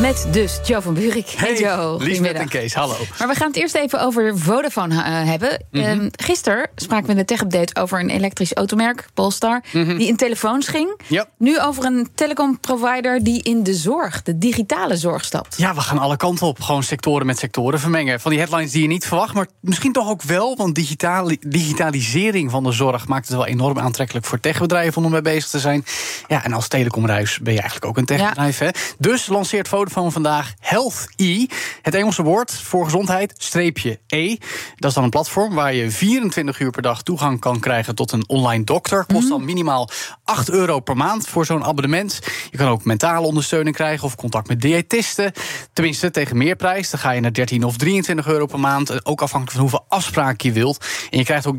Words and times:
Met 0.00 0.26
dus 0.32 0.60
Joe 0.64 0.82
van 0.82 0.94
Buurik. 0.94 1.28
Hey, 1.28 1.52
Hey, 1.54 1.96
Liesbeth 1.98 2.34
en 2.36 2.48
Kees, 2.48 2.74
hallo. 2.74 2.96
Maar 3.18 3.28
we 3.28 3.34
gaan 3.34 3.46
het 3.46 3.56
eerst 3.56 3.74
even 3.74 4.00
over 4.00 4.38
Vodafone 4.38 5.02
eh, 5.02 5.24
hebben. 5.28 5.64
Mhm. 5.70 5.84
Ehm, 5.84 6.08
gisteren 6.12 6.68
spraken 6.74 7.06
we 7.06 7.12
in 7.12 7.18
de 7.18 7.24
tech-update 7.24 7.80
over 7.80 8.00
een 8.00 8.10
elektrisch 8.10 8.52
automerk, 8.54 9.08
Polestar... 9.14 9.62
die 9.72 10.06
in 10.06 10.16
telefoons 10.16 10.68
ging. 10.68 11.00
Mhm. 11.08 11.22
Nu 11.38 11.60
over 11.60 11.84
een 11.84 12.08
telecomprovider 12.14 13.24
die 13.24 13.42
in 13.42 13.62
de 13.62 13.74
zorg, 13.74 14.22
de 14.22 14.38
digitale 14.38 14.96
zorg, 14.96 15.24
stapt. 15.24 15.56
Ja, 15.58 15.74
we 15.74 15.80
gaan 15.80 15.98
alle 15.98 16.16
kanten 16.16 16.46
op. 16.46 16.60
Gewoon 16.60 16.82
sectoren 16.82 17.26
met 17.26 17.38
sectoren 17.38 17.80
vermengen. 17.80 18.20
Van 18.20 18.30
die 18.30 18.40
headlines 18.40 18.70
die 18.72 18.82
je 18.82 18.88
niet 18.88 19.06
verwacht, 19.06 19.34
maar 19.34 19.46
misschien 19.60 19.92
toch 19.92 20.08
ook 20.08 20.22
wel. 20.22 20.56
Want 20.56 20.74
digitali- 20.74 21.38
digitalisering 21.46 22.50
van 22.50 22.64
de 22.64 22.72
zorg 22.72 23.06
maakt 23.08 23.28
het 23.28 23.36
wel 23.36 23.46
enorm 23.46 23.78
aantrekkelijk 23.78 24.26
voor 24.26 24.40
techbedrijven 24.40 24.96
om 24.98 25.04
ermee 25.04 25.32
bezig 25.34 25.50
te 25.50 25.58
zijn. 25.58 25.84
Ja, 26.28 26.44
en 26.44 26.52
als 26.52 26.68
telecomruis 26.68 27.38
ben 27.38 27.52
je 27.52 27.60
eigenlijk 27.60 27.90
ook 27.90 27.96
een 27.96 28.06
techbedrijf. 28.06 28.58
Hè? 28.58 28.68
Dus 28.98 29.26
lanceert 29.26 29.68
Vodafone 29.68 29.84
vandaag 29.90 30.54
Health 30.60 31.06
E. 31.16 31.46
Het 31.82 31.94
Engelse 31.94 32.22
woord 32.22 32.52
voor 32.52 32.84
gezondheid, 32.84 33.34
streepje 33.38 33.98
E. 34.06 34.36
Dat 34.76 34.88
is 34.88 34.94
dan 34.94 35.04
een 35.04 35.10
platform 35.10 35.54
waar 35.54 35.74
je 35.74 35.90
24 35.90 36.60
uur 36.60 36.70
per 36.70 36.82
dag 36.82 37.02
toegang 37.02 37.40
kan 37.40 37.60
krijgen 37.60 37.94
tot 37.94 38.12
een 38.12 38.28
online 38.28 38.64
dokter. 38.64 39.04
Kost 39.04 39.28
dan 39.28 39.44
minimaal 39.44 39.90
8 40.24 40.50
euro 40.50 40.80
per 40.80 40.96
maand 40.96 41.28
voor 41.28 41.46
zo'n 41.46 41.64
abonnement. 41.64 42.20
Je 42.50 42.56
kan 42.56 42.68
ook 42.68 42.84
mentale 42.84 43.26
ondersteuning 43.26 43.76
krijgen 43.76 44.04
of 44.06 44.14
contact 44.14 44.48
met 44.48 44.60
diëtisten. 44.60 45.32
Tenminste, 45.72 46.10
tegen 46.10 46.36
meer 46.36 46.56
prijs. 46.56 46.90
Dan 46.90 47.00
ga 47.00 47.10
je 47.10 47.20
naar 47.20 47.32
13 47.32 47.64
of 47.64 47.76
23 47.76 48.26
euro 48.26 48.46
per 48.46 48.60
maand. 48.60 48.90
Eh, 48.90 48.96
Ook 49.02 49.22
afhankelijk 49.22 49.50
van 49.50 49.60
hoeveel 49.60 49.84
afspraken 49.88 50.48
je 50.48 50.54
wilt. 50.54 50.84
En 51.10 51.18
je 51.18 51.24
krijgt 51.24 51.46
ook 51.46 51.56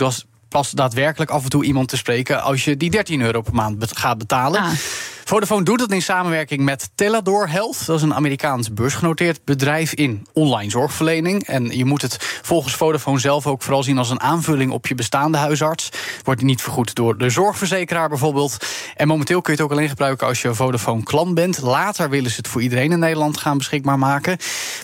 pas 0.49 0.71
daadwerkelijk 0.71 1.31
af 1.31 1.43
en 1.43 1.49
toe 1.49 1.63
iemand 1.63 1.87
te 1.87 1.97
spreken 1.97 2.41
als 2.41 2.63
je 2.63 2.77
die 2.77 2.89
13 2.89 3.21
euro 3.21 3.41
per 3.41 3.53
maand 3.53 3.97
gaat 3.97 4.17
betalen. 4.17 4.61
Ah. 4.61 4.71
Vodafone 5.27 5.63
doet 5.63 5.81
het 5.81 5.91
in 5.91 6.01
samenwerking 6.01 6.61
met 6.61 6.89
Telador 6.95 7.49
Health. 7.49 7.85
Dat 7.85 7.95
is 7.95 8.01
een 8.01 8.13
Amerikaans 8.13 8.73
beursgenoteerd 8.73 9.39
bedrijf 9.45 9.93
in 9.93 10.27
online 10.33 10.69
zorgverlening. 10.69 11.47
En 11.47 11.77
je 11.77 11.85
moet 11.85 12.01
het 12.01 12.39
volgens 12.41 12.75
Vodafone 12.75 13.19
zelf 13.19 13.47
ook 13.47 13.61
vooral 13.61 13.83
zien 13.83 13.97
als 13.97 14.09
een 14.09 14.21
aanvulling 14.21 14.71
op 14.71 14.87
je 14.87 14.95
bestaande 14.95 15.37
huisarts. 15.37 15.89
Wordt 16.23 16.41
niet 16.41 16.61
vergoed 16.61 16.95
door 16.95 17.17
de 17.17 17.29
zorgverzekeraar 17.29 18.09
bijvoorbeeld. 18.09 18.57
En 18.95 19.07
momenteel 19.07 19.41
kun 19.41 19.53
je 19.53 19.59
het 19.59 19.69
ook 19.69 19.77
alleen 19.77 19.89
gebruiken 19.89 20.27
als 20.27 20.41
je 20.41 20.53
Vodafone 20.53 21.03
klant 21.03 21.33
bent. 21.33 21.61
Later 21.61 22.09
willen 22.09 22.31
ze 22.31 22.37
het 22.37 22.47
voor 22.47 22.61
iedereen 22.61 22.91
in 22.91 22.99
Nederland 22.99 23.37
gaan 23.37 23.57
beschikbaar 23.57 23.99
maken. 23.99 24.37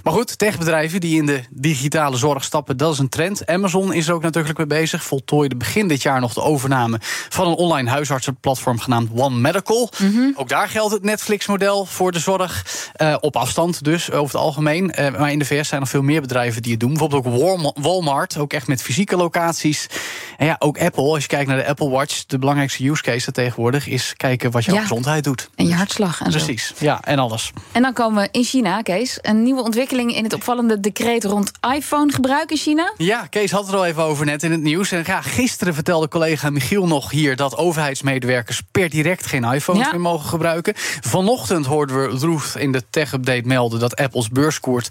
Maar 0.03 0.13
goed, 0.13 0.37
techbedrijven 0.37 0.99
die 1.01 1.17
in 1.17 1.25
de 1.25 1.43
digitale 1.49 2.17
zorg 2.17 2.43
stappen, 2.43 2.77
dat 2.77 2.93
is 2.93 2.99
een 2.99 3.09
trend. 3.09 3.45
Amazon 3.45 3.93
is 3.93 4.07
er 4.07 4.13
ook 4.13 4.21
natuurlijk 4.21 4.57
mee 4.57 4.67
bezig. 4.67 5.03
Voltooide 5.03 5.55
begin 5.55 5.87
dit 5.87 6.01
jaar 6.01 6.19
nog 6.19 6.33
de 6.33 6.41
overname 6.41 6.97
van 7.29 7.47
een 7.47 7.53
online 7.53 7.89
huisartsenplatform 7.89 8.79
genaamd 8.79 9.09
One 9.15 9.35
Medical. 9.37 9.89
Ook 10.35 10.49
daar 10.49 10.69
geldt 10.69 10.93
het 10.93 11.03
Netflix-model 11.03 11.85
voor 11.85 12.11
de 12.11 12.19
zorg. 12.19 12.65
eh, 12.93 13.15
op 13.19 13.35
afstand 13.35 13.83
dus, 13.83 14.11
over 14.11 14.33
het 14.35 14.43
algemeen. 14.43 14.91
Eh, 14.91 15.19
maar 15.19 15.31
in 15.31 15.39
de 15.39 15.45
VS 15.45 15.67
zijn 15.67 15.81
er 15.81 15.87
veel 15.87 16.01
meer 16.01 16.21
bedrijven 16.21 16.61
die 16.61 16.71
het 16.71 16.79
doen. 16.79 16.89
Bijvoorbeeld 16.89 17.25
ook 17.25 17.35
Walma- 17.41 17.71
Walmart, 17.81 18.37
ook 18.37 18.53
echt 18.53 18.67
met 18.67 18.81
fysieke 18.81 19.15
locaties. 19.17 19.87
En 20.37 20.45
ja, 20.45 20.55
ook 20.59 20.79
Apple, 20.79 21.03
als 21.03 21.21
je 21.21 21.27
kijkt 21.27 21.47
naar 21.47 21.57
de 21.57 21.67
Apple 21.67 21.89
Watch... 21.89 22.25
de 22.25 22.39
belangrijkste 22.39 22.89
use 22.89 23.01
case 23.01 23.31
tegenwoordig 23.31 23.87
is 23.87 24.13
kijken 24.17 24.51
wat 24.51 24.65
jouw 24.65 24.75
Ja. 24.75 24.81
gezondheid 24.81 25.23
doet. 25.23 25.49
En 25.55 25.67
je 25.67 25.73
hartslag 25.73 26.21
en 26.21 26.31
zo. 26.31 26.37
Precies, 26.37 26.73
ja, 26.79 26.99
en 27.03 27.19
alles. 27.19 27.51
En 27.71 27.81
dan 27.81 27.93
komen 27.93 28.21
we 28.23 28.29
in 28.31 28.43
China, 28.43 28.81
Kees. 28.81 29.17
Een 29.21 29.43
nieuwe 29.43 29.61
ontwikkeling 29.63 29.91
in 29.93 30.23
het 30.23 30.33
opvallende 30.33 30.79
decreet 30.79 31.23
rond 31.23 31.51
iPhone-gebruik 31.75 32.51
in 32.51 32.57
China. 32.57 32.93
Ja, 32.97 33.25
Kees 33.25 33.51
had 33.51 33.61
het 33.61 33.71
er 33.71 33.77
al 33.77 33.85
even 33.85 34.03
over 34.03 34.25
net 34.25 34.43
in 34.43 34.51
het 34.51 34.61
nieuws. 34.61 34.91
En 34.91 35.03
ja, 35.05 35.21
gisteren 35.21 35.73
vertelde 35.73 36.07
collega 36.07 36.49
Michiel 36.49 36.87
nog 36.87 37.11
hier... 37.11 37.35
dat 37.35 37.57
overheidsmedewerkers 37.57 38.61
per 38.71 38.89
direct 38.89 39.25
geen 39.25 39.43
iPhones 39.43 39.85
Ja. 39.85 39.91
meer 39.91 40.01
mogen 40.01 40.29
gebruiken. 40.29 40.73
Vanochtend 41.01 41.65
hoorden 41.65 42.01
we 42.01 42.17
Ruth 42.27 42.55
in 42.57 42.71
de 42.71 42.81
tech-update 42.89 43.45
melden... 43.45 43.79
dat 43.79 43.95
Apples 43.95 44.29
beurskoers 44.29 44.87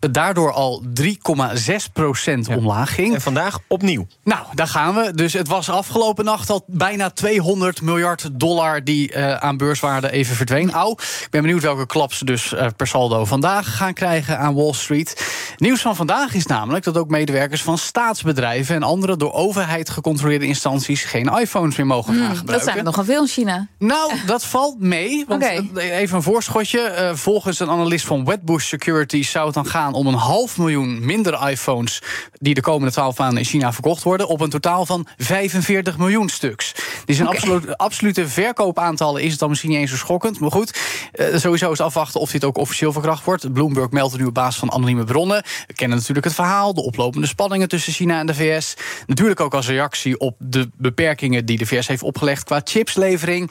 daardoor 0.00 0.52
al 0.52 0.82
3,6% 1.00 2.56
omlaag 2.56 2.94
ging. 2.94 3.14
En 3.14 3.20
vandaag 3.20 3.58
opnieuw. 3.68 4.06
Nou, 4.24 4.46
daar 4.54 4.68
gaan 4.68 4.94
we. 4.94 5.14
Dus 5.14 5.32
het 5.32 5.48
was 5.48 5.70
afgelopen 5.70 6.24
nacht 6.24 6.50
al 6.50 6.64
bijna 6.66 7.10
200 7.10 7.82
miljard 7.82 8.28
dollar 8.32 8.84
die 8.84 9.12
eh, 9.12 9.34
aan 9.34 9.56
beurswaarde 9.56 10.10
even 10.10 10.36
verdween. 10.36 10.72
Au. 10.72 10.90
Ik 10.90 11.28
ben 11.30 11.42
benieuwd 11.42 11.62
welke 11.62 11.86
klap 11.86 12.12
ze 12.12 12.24
dus 12.24 12.54
eh, 12.54 12.66
per 12.76 12.86
saldo 12.86 13.24
vandaag 13.24 13.76
gaan 13.76 13.94
krijgen 13.94 14.38
aan 14.38 14.54
Wall 14.54 14.72
Street. 14.72 15.26
Nieuws 15.60 15.80
van 15.80 15.96
vandaag 15.96 16.34
is 16.34 16.46
namelijk 16.46 16.84
dat 16.84 16.96
ook 16.96 17.08
medewerkers 17.08 17.62
van 17.62 17.78
staatsbedrijven 17.78 18.74
en 18.74 18.82
andere 18.82 19.16
door 19.16 19.32
overheid 19.32 19.90
gecontroleerde 19.90 20.46
instanties 20.46 21.04
geen 21.04 21.28
iPhones 21.38 21.76
meer 21.76 21.86
mogen 21.86 22.14
gaan 22.14 22.36
gebruiken. 22.36 22.44
Hmm, 22.44 22.52
Dat 22.54 22.62
zijn 22.64 22.76
er 22.76 22.84
nogal 22.84 23.04
veel 23.04 23.20
in 23.22 23.28
China. 23.28 23.68
Nou, 23.78 24.12
dat 24.26 24.44
valt 24.44 24.80
mee. 24.80 25.24
Want 25.28 25.42
eh, 25.42 25.98
even 25.98 26.16
een 26.16 26.22
voorschotje. 26.22 26.80
Eh, 26.80 27.14
volgens 27.14 27.60
een 27.60 27.70
analist 27.70 28.06
van 28.06 28.24
Wedbush 28.24 28.66
Securities 28.68 29.30
zou 29.30 29.44
het 29.46 29.54
dan 29.54 29.66
gaan 29.66 29.92
om 29.94 30.06
een 30.06 30.14
half 30.14 30.58
miljoen 30.58 31.04
minder 31.04 31.48
iPhones. 31.50 32.02
die 32.38 32.54
de 32.54 32.60
komende 32.60 32.92
12 32.92 33.18
maanden 33.18 33.38
in 33.38 33.44
China 33.44 33.72
verkocht 33.72 34.02
worden. 34.02 34.28
op 34.28 34.40
een 34.40 34.50
totaal 34.50 34.86
van 34.86 35.06
45 35.16 35.98
miljoen 35.98 36.28
stuks. 36.28 36.74
Dus 37.04 37.18
in 37.18 37.26
Oké. 37.26 37.36
absolu- 37.36 37.72
absolute 37.76 38.28
verkoopaantallen 38.28 39.22
is 39.22 39.30
het 39.30 39.40
dan 39.40 39.48
misschien 39.48 39.70
niet 39.70 39.78
eens 39.78 39.90
zo 39.90 39.96
schokkend. 39.96 40.40
Maar 40.40 40.50
goed, 40.50 40.78
eh, 41.12 41.36
sowieso 41.36 41.72
is 41.72 41.80
afwachten 41.80 42.20
of 42.20 42.30
dit 42.30 42.44
ook 42.44 42.56
officieel 42.58 42.92
verkracht 42.92 43.24
wordt. 43.24 43.52
Bloomberg 43.52 43.90
meldt 43.90 44.12
het 44.12 44.20
nu 44.20 44.26
op 44.26 44.34
basis 44.34 44.58
van 44.58 44.72
anonieme 44.72 45.04
bronnen. 45.04 45.42
We 45.66 45.74
kennen 45.74 45.98
natuurlijk 45.98 46.26
het 46.26 46.34
verhaal, 46.34 46.74
de 46.74 46.82
oplopende 46.82 47.26
spanningen 47.26 47.68
tussen 47.68 47.92
China 47.92 48.18
en 48.18 48.26
de 48.26 48.34
VS. 48.34 48.76
Natuurlijk 49.06 49.40
ook 49.40 49.54
als 49.54 49.68
reactie 49.68 50.18
op 50.18 50.36
de 50.38 50.70
beperkingen 50.76 51.46
die 51.46 51.58
de 51.58 51.66
VS 51.66 51.86
heeft 51.86 52.02
opgelegd 52.02 52.44
qua 52.44 52.60
chipslevering. 52.64 53.50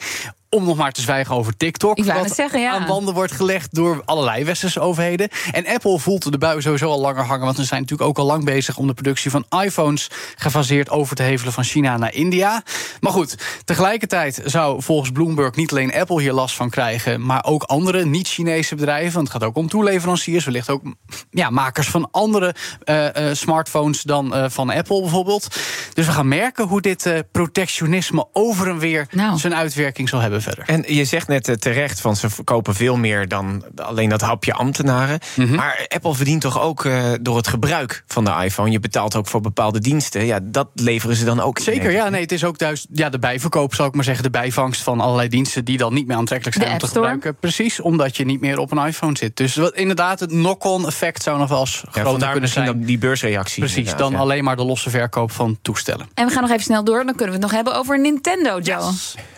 Om 0.50 0.64
nog 0.64 0.76
maar 0.76 0.92
te 0.92 1.00
zwijgen 1.00 1.34
over 1.34 1.56
TikTok. 1.56 1.98
Ik 1.98 2.04
wat 2.04 2.24
het 2.24 2.34
zeggen, 2.34 2.60
ja. 2.60 2.72
aan 2.72 2.86
banden 2.86 3.14
wordt 3.14 3.32
gelegd 3.32 3.74
door 3.74 4.02
allerlei 4.04 4.44
westerse 4.44 4.80
overheden. 4.80 5.28
En 5.52 5.66
Apple 5.66 5.98
voelt 5.98 6.32
de 6.32 6.38
bui 6.38 6.62
sowieso 6.62 6.90
al 6.90 7.00
langer 7.00 7.24
hangen. 7.24 7.44
Want 7.44 7.56
ze 7.56 7.64
zijn 7.64 7.80
natuurlijk 7.80 8.08
ook 8.08 8.18
al 8.18 8.24
lang 8.24 8.44
bezig 8.44 8.76
om 8.76 8.86
de 8.86 8.94
productie 8.94 9.30
van 9.30 9.44
iPhones 9.64 10.10
gefaseerd 10.36 10.90
over 10.90 11.16
te 11.16 11.22
hevelen 11.22 11.52
van 11.52 11.64
China 11.64 11.96
naar 11.96 12.14
India. 12.14 12.62
Maar 13.00 13.12
goed, 13.12 13.36
tegelijkertijd 13.64 14.42
zou 14.44 14.82
volgens 14.82 15.10
Bloomberg 15.10 15.54
niet 15.54 15.70
alleen 15.70 15.94
Apple 15.94 16.20
hier 16.20 16.32
last 16.32 16.56
van 16.56 16.70
krijgen, 16.70 17.26
maar 17.26 17.44
ook 17.44 17.62
andere 17.62 18.04
niet-Chinese 18.04 18.74
bedrijven. 18.74 19.14
Want 19.14 19.28
het 19.28 19.36
gaat 19.36 19.48
ook 19.48 19.56
om 19.56 19.68
toeleveranciers, 19.68 20.44
wellicht 20.44 20.70
ook 20.70 20.82
ja, 21.30 21.50
makers 21.50 21.88
van 21.88 22.08
andere 22.10 22.54
eh, 22.84 23.28
eh, 23.28 23.34
smartphones 23.36 24.02
dan 24.02 24.34
eh, 24.34 24.44
van 24.48 24.70
Apple 24.70 25.00
bijvoorbeeld. 25.00 25.56
Dus 25.94 26.06
we 26.06 26.12
gaan 26.12 26.28
merken 26.28 26.66
hoe 26.66 26.80
dit 26.80 27.24
protectionisme 27.32 28.28
over 28.32 28.68
en 28.68 28.78
weer 28.78 29.06
Nou. 29.10 29.38
zijn 29.38 29.54
uitwerking 29.54 30.08
zal 30.08 30.20
hebben 30.20 30.39
verder. 30.42 30.64
En 30.66 30.84
je 30.86 31.04
zegt 31.04 31.28
net 31.28 31.48
eh, 31.48 31.54
terecht 31.54 32.00
van 32.00 32.16
ze 32.16 32.30
verkopen 32.30 32.74
veel 32.74 32.96
meer 32.96 33.28
dan 33.28 33.64
alleen 33.76 34.08
dat 34.08 34.20
hapje 34.20 34.52
ambtenaren. 34.52 35.18
Mhm. 35.36 35.54
Maar 35.54 35.84
Apple 35.88 36.14
verdient 36.14 36.40
toch 36.40 36.60
ook 36.60 36.84
eh, 36.84 37.12
door 37.20 37.36
het 37.36 37.48
gebruik 37.48 38.04
van 38.06 38.24
de 38.24 38.30
iPhone. 38.44 38.70
Je 38.70 38.80
betaalt 38.80 39.16
ook 39.16 39.26
voor 39.26 39.40
bepaalde 39.40 39.78
diensten. 39.80 40.26
Ja, 40.26 40.38
dat 40.42 40.68
leveren 40.74 41.16
ze 41.16 41.24
dan 41.24 41.40
ook. 41.40 41.58
Zeker, 41.58 41.90
ja. 41.90 42.08
Nee, 42.08 42.20
het 42.20 42.32
is 42.32 42.44
ook 42.44 42.58
juist 42.60 42.86
ja, 42.92 43.08
de 43.08 43.18
bijverkoop, 43.18 43.74
zal 43.74 43.86
ik 43.86 43.94
maar 43.94 44.04
zeggen. 44.04 44.22
De 44.24 44.30
bijvangst 44.30 44.82
van 44.82 45.00
allerlei 45.00 45.28
diensten 45.28 45.64
die 45.64 45.78
dan 45.78 45.94
niet 45.94 46.06
meer 46.06 46.16
aantrekkelijk 46.16 46.56
zijn 46.56 46.68
De 46.68 46.72
om 46.74 46.78
te 46.78 46.84
App 46.84 46.94
Store. 46.94 47.12
gebruiken. 47.12 47.40
Precies, 47.40 47.80
omdat 47.80 48.16
je 48.16 48.24
niet 48.24 48.40
meer 48.40 48.58
op 48.58 48.70
een 48.72 48.86
iPhone 48.86 49.16
zit. 49.16 49.36
Dus 49.36 49.54
wat, 49.56 49.74
inderdaad, 49.74 50.20
het 50.20 50.30
knock-on 50.30 50.86
effect 50.86 51.22
zou 51.22 51.38
nog 51.38 51.48
wel 51.48 51.60
eens 51.60 51.82
Ja, 51.92 52.00
groter 52.00 52.30
kunnen 52.30 52.48
zijn. 52.50 52.66
dan 52.66 52.80
die 52.80 52.98
beursreactie. 52.98 53.58
Precies, 53.64 53.94
dan 53.96 54.12
ja. 54.12 54.18
alleen 54.18 54.44
maar 54.44 54.56
de 54.56 54.64
losse 54.64 54.90
verkoop 54.90 55.32
van 55.32 55.58
toestellen. 55.62 56.08
En 56.14 56.26
we 56.26 56.32
gaan 56.32 56.42
nog 56.42 56.50
even 56.50 56.62
snel 56.64 56.84
door. 56.84 57.04
Dan 57.04 57.14
kunnen 57.14 57.26
we 57.26 57.32
het 57.32 57.40
nog 57.40 57.50
hebben 57.50 57.74
over 57.74 58.00
Nintendo, 58.00 58.58
Joe. 58.58 58.90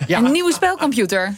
Ja. 0.06 0.18
Een 0.18 0.32
nieuwe 0.32 0.52
spelcomputer. 0.52 1.34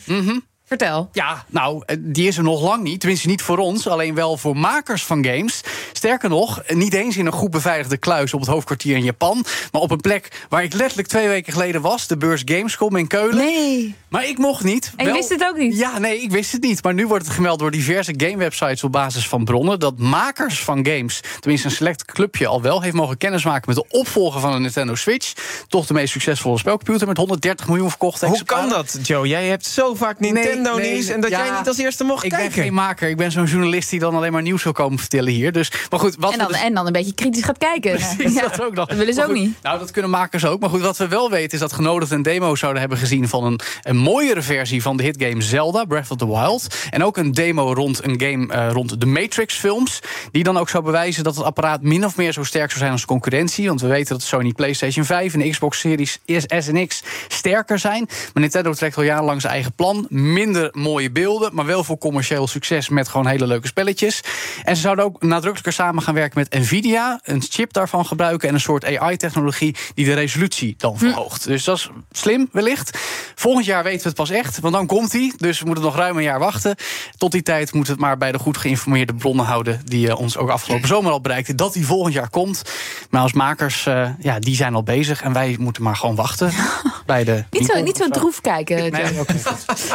Vertel. 0.79 1.09
Ja, 1.13 1.45
nou, 1.49 1.83
eh, 1.87 1.97
die 2.01 2.29
is 2.29 2.37
er 2.37 2.43
nog 2.43 2.63
lang 2.63 2.83
niet. 2.83 3.01
Tenminste, 3.01 3.29
niet 3.29 3.43
voor 3.43 3.59
ons, 3.59 3.89
alleen 3.89 4.15
wel 4.15 4.37
voor 4.37 4.57
makers 4.57 5.05
van 5.05 5.25
games. 5.25 5.61
Sterker 5.93 6.29
nog, 6.29 6.63
niet 6.67 6.95
eens 6.95 7.17
in 7.17 7.27
een 7.27 7.33
goed 7.33 7.51
beveiligde 7.51 7.97
kluis 7.97 8.35
op 8.35 8.41
het 8.41 8.49
hoofdkwartier 8.49 8.97
in 8.97 9.05
Japan. 9.05 9.45
Maar 9.73 9.81
op 9.81 9.91
een 9.91 10.01
plek 10.01 10.47
waar 10.49 10.63
ik 10.63 10.73
letterlijk 10.73 11.09
twee 11.09 11.29
weken 11.29 11.53
geleden 11.53 11.81
was, 11.81 12.07
de 12.07 12.17
beurs 12.17 12.43
Gamescom 12.45 12.97
in 12.97 13.07
Keulen. 13.07 13.37
Nee. 13.37 13.95
Maar 14.09 14.29
ik 14.29 14.39
mocht 14.39 14.65
niet. 14.65 14.93
En 14.97 15.07
je 15.07 15.13
wist 15.13 15.29
het 15.29 15.45
ook 15.45 15.57
niet? 15.57 15.77
Ja, 15.77 15.99
nee, 15.99 16.23
ik 16.23 16.31
wist 16.31 16.53
het 16.53 16.63
niet. 16.63 16.83
Maar 16.83 16.95
nu 16.95 17.07
wordt 17.07 17.25
het 17.25 17.35
gemeld 17.35 17.59
door 17.59 17.71
diverse 17.71 18.15
gamewebsites 18.17 18.85
op 18.85 18.93
basis 18.93 19.29
van 19.29 19.45
bronnen... 19.45 19.81
dat 19.81 19.99
makers 19.99 20.63
van 20.63 20.87
games, 20.87 21.21
tenminste 21.41 21.69
een 21.69 21.75
select 21.75 22.05
clubje... 22.05 22.47
al 22.47 22.63
wel 22.63 22.83
heeft 22.83 22.95
mogen 22.95 23.17
kennismaken 23.17 23.75
met 23.75 23.77
de 23.77 23.99
opvolger 23.99 24.41
van 24.41 24.53
de 24.53 24.59
Nintendo 24.59 24.95
Switch. 24.95 25.33
Toch 25.69 25.87
de 25.87 25.95
meest 25.95 26.13
succesvolle 26.13 26.59
spelcomputer 26.59 27.07
met 27.07 27.17
130 27.17 27.69
miljoen 27.69 27.89
verkochte 27.89 28.27
Hoe 28.27 28.45
kan 28.45 28.69
dat, 28.69 28.99
Joe? 29.03 29.29
Jij 29.29 29.47
hebt 29.47 29.67
zo 29.67 29.95
vaak 29.95 30.21
Nintendo 30.21 30.64
Nintendo 30.65 30.89
Nee, 30.89 30.93
nieuws 31.01 31.15
en 31.15 31.21
dat 31.21 31.31
ja, 31.31 31.45
jij 31.47 31.59
niet 31.59 31.69
als 31.69 31.79
eerste 31.79 32.05
mocht 32.05 32.25
Ik 32.25 32.31
kijken. 32.31 32.55
ben 32.55 32.63
geen 32.65 32.75
maker. 32.75 33.09
Ik 33.09 33.17
ben 33.17 33.33
zo'n 33.33 33.45
journalist 33.45 33.91
die 33.91 33.99
dan 34.01 34.15
alleen 34.15 34.33
maar 34.33 34.43
nieuws 34.43 34.63
wil 34.63 34.73
komen 34.73 34.99
vertellen 34.99 35.33
hier. 35.33 35.53
Dus, 35.53 35.71
maar 35.91 36.01
goed, 36.01 36.17
wat 36.19 36.33
En 36.33 36.39
dan, 36.39 36.49
dus- 36.49 36.61
en 36.63 36.75
dan 36.75 36.87
een 36.87 36.93
beetje 36.93 37.15
kritisch 37.15 37.43
gaat 37.45 37.59
kijken. 37.59 37.93
Precies, 38.17 38.35
Ja. 38.35 38.43
dat 38.43 38.63
ook 38.63 38.75
nog. 38.75 38.87
Dat 38.89 38.97
willen 38.97 39.15
ze 39.15 39.25
ook 39.25 39.33
niet. 39.33 39.63
Nou, 39.63 39.79
dat 39.79 39.91
kunnen 39.91 40.11
makers 40.11 40.45
ook. 40.45 40.61
Maar 40.61 40.71
goed, 40.71 40.81
wat 40.81 40.97
we 40.97 41.09
wel 41.09 41.31
weten 41.31 41.53
is 41.53 41.59
dat 41.59 41.73
genodigden 41.73 42.17
een 42.17 42.23
demo 42.23 42.55
zouden 42.55 42.81
hebben 42.81 42.99
gezien 42.99 43.29
van 43.29 43.45
een, 43.45 43.61
een 43.83 43.97
mooiere 43.97 44.43
versie 44.43 44.83
van 44.83 44.97
de 44.97 45.03
hitgame 45.03 45.43
Zelda, 45.43 45.85
Breath 45.85 46.11
of 46.11 46.17
the 46.17 46.27
Wild. 46.27 46.67
En 46.91 47.05
ook 47.05 47.17
een 47.17 47.33
demo 47.33 47.73
rond 47.73 48.05
een 48.05 48.21
game 48.21 48.53
eh, 48.53 48.71
rond 48.73 49.01
de 49.01 49.07
Matrix-films. 49.07 50.01
Die 50.31 50.43
dan 50.45 50.57
ook 50.57 50.69
zou 50.69 50.85
bewijzen 50.85 51.25
dat 51.25 51.37
het 51.37 51.45
apparaat 51.45 51.83
min 51.83 52.05
of 52.05 52.17
meer 52.17 52.33
zo 52.33 52.43
sterk 52.45 52.69
zou 52.69 52.79
zijn 52.81 52.93
als 52.93 53.05
concurrentie. 53.05 53.69
Want 53.69 53.81
we 53.81 53.87
weten 53.89 54.09
dat 54.09 54.21
de 54.21 54.27
Sony 54.27 54.53
PlayStation 54.53 55.05
5 55.05 55.33
en 55.33 55.39
de 55.39 55.51
Xbox 55.51 55.79
Series 55.79 56.19
S 56.27 56.47
en 56.69 56.87
X 56.87 57.03
sterker 57.29 57.79
zijn. 57.79 58.05
Maar 58.09 58.43
Nintendo 58.43 58.73
trekt 58.73 58.97
al 58.97 59.03
jarenlang 59.03 59.41
zijn 59.41 59.53
eigen 59.53 59.73
plan. 59.73 60.07
Minder 60.45 60.69
mooie 60.73 61.11
beelden, 61.11 61.55
maar 61.55 61.67
wel 61.67 61.85
voor 61.85 61.99
commercieel 61.99 62.47
succes 62.47 62.89
met 62.89 63.09
gewoon 63.09 63.27
hele 63.27 63.47
leuke 63.47 63.67
spelletjes. 63.67 64.21
En 64.65 64.77
ze 64.77 64.83
zouden 64.83 65.05
ook 65.05 65.23
nadrukkelijker 65.23 65.73
samen 65.73 66.03
gaan 66.03 66.15
werken 66.15 66.39
met 66.39 66.61
Nvidia. 66.61 67.21
Een 67.23 67.43
chip 67.49 67.73
daarvan 67.73 68.07
gebruiken 68.07 68.49
en 68.49 68.55
een 68.55 68.61
soort 68.61 68.85
AI-technologie 68.85 69.77
die 69.95 70.05
de 70.05 70.13
resolutie 70.13 70.75
dan 70.79 70.99
verhoogt. 70.99 71.45
Dus 71.45 71.65
dat 71.65 71.77
is 71.77 71.91
slim 72.11 72.49
wellicht. 72.53 72.99
Volgend 73.35 73.67
jaar 73.67 73.83
weten 73.83 74.03
we 74.03 74.09
het 74.09 74.17
pas 74.17 74.31
echt, 74.31 74.61
want 74.61 74.75
dan 74.75 74.87
komt 74.87 75.13
hij. 75.13 75.33
Dus 75.37 75.59
we 75.59 75.67
moeten 75.67 75.85
nog 75.85 75.97
ruim 75.97 76.17
een 76.17 76.23
jaar 76.23 76.39
wachten. 76.39 76.77
Tot 77.17 77.33
die 77.33 77.43
tijd 77.43 77.73
moeten 77.73 77.95
we 77.95 78.01
het 78.01 78.09
maar 78.09 78.19
bij 78.19 78.33
de 78.33 78.39
goed 78.39 78.57
geïnformeerde 78.57 79.15
bronnen 79.15 79.45
houden... 79.45 79.81
die 79.85 80.09
eh, 80.09 80.21
ons 80.21 80.37
ook 80.37 80.51
afgelopen 80.51 80.89
zomer 80.89 81.13
al 81.13 81.21
bereikten, 81.21 81.57
dat 81.57 81.75
hij 81.75 81.83
volgend 81.83 82.15
jaar 82.15 82.31
komt. 82.31 82.63
Maar 83.11 83.23
als 83.23 83.33
makers, 83.33 83.87
eh, 83.87 84.09
ja, 84.19 84.39
die 84.39 84.57
zijn 84.57 84.75
al 84.75 84.83
bezig. 84.83 85.23
En 85.23 85.33
wij 85.33 85.57
moeten 85.59 85.83
maar 85.83 85.97
gewoon 85.97 86.15
wachten 86.15 86.53
bij 87.07 87.25
de... 87.25 87.45
Niet 87.51 87.67
zo, 87.67 87.81
niet 87.81 87.97
zo 87.97 88.09
droef 88.09 88.41
kijken. 88.41 88.93
Nee, 88.93 89.03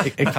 ik, 0.04 0.14
ik 0.16 0.28
ga 0.28 0.39